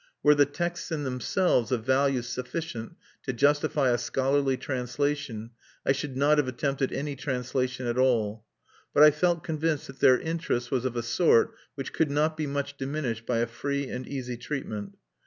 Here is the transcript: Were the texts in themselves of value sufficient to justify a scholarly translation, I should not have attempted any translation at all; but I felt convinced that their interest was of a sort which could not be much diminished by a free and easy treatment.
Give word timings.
Were 0.23 0.33
the 0.33 0.47
texts 0.47 0.91
in 0.91 1.03
themselves 1.03 1.71
of 1.71 1.85
value 1.85 2.23
sufficient 2.23 2.95
to 3.21 3.33
justify 3.33 3.91
a 3.91 3.99
scholarly 3.99 4.57
translation, 4.57 5.51
I 5.85 5.91
should 5.91 6.17
not 6.17 6.39
have 6.39 6.47
attempted 6.47 6.91
any 6.91 7.15
translation 7.15 7.85
at 7.85 7.99
all; 7.99 8.43
but 8.95 9.03
I 9.03 9.11
felt 9.11 9.43
convinced 9.43 9.85
that 9.85 9.99
their 9.99 10.19
interest 10.19 10.71
was 10.71 10.85
of 10.85 10.95
a 10.95 11.03
sort 11.03 11.53
which 11.75 11.93
could 11.93 12.09
not 12.09 12.35
be 12.35 12.47
much 12.47 12.77
diminished 12.77 13.27
by 13.27 13.37
a 13.41 13.45
free 13.45 13.89
and 13.89 14.07
easy 14.07 14.37
treatment. 14.37 14.97